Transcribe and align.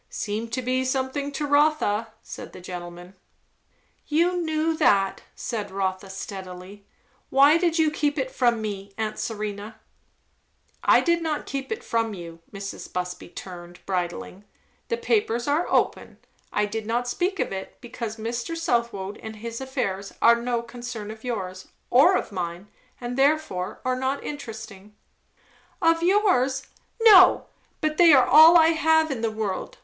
"Seem 0.09 0.47
to 0.47 0.63
be 0.63 0.83
something 0.83 1.31
to 1.33 1.45
Rotha," 1.45 2.07
said 2.23 2.53
the 2.53 2.59
gentleman. 2.59 3.13
"You 4.07 4.35
knew 4.41 4.75
that," 4.77 5.21
said 5.35 5.69
Rotha, 5.69 6.09
steadily. 6.09 6.87
"Why 7.29 7.57
did 7.59 7.77
you 7.77 7.91
keep 7.91 8.17
it 8.17 8.31
from 8.31 8.63
me, 8.63 8.95
aunt 8.97 9.19
Serena?" 9.19 9.79
"I 10.83 11.01
did 11.01 11.21
not 11.21 11.45
keep 11.45 11.71
it 11.71 11.83
from 11.83 12.15
you," 12.15 12.39
Mrs. 12.51 12.91
Busby 12.91 13.27
returned, 13.27 13.79
bridling. 13.85 14.43
"The 14.87 14.97
papers 14.97 15.47
are 15.47 15.69
open. 15.69 16.17
I 16.51 16.65
did 16.65 16.87
not 16.87 17.07
speak 17.07 17.39
of 17.39 17.53
it, 17.53 17.79
because 17.79 18.15
Mr. 18.17 18.57
Southwode 18.57 19.19
and 19.19 19.35
his 19.35 19.61
affairs 19.61 20.15
are 20.19 20.41
no 20.41 20.63
concern 20.63 21.11
of 21.11 21.23
yours, 21.23 21.67
or 21.91 22.17
of 22.17 22.31
mine, 22.31 22.69
and 22.99 23.19
therefore 23.19 23.79
are 23.85 23.95
not 23.99 24.23
interesting." 24.23 24.95
"Of 25.79 26.01
yours? 26.01 26.63
No! 27.03 27.45
But 27.81 27.97
they 27.97 28.11
are 28.13 28.25
all 28.25 28.57
I 28.57 28.69
have 28.69 29.11
in 29.11 29.21
the 29.21 29.29
world!" 29.29 29.77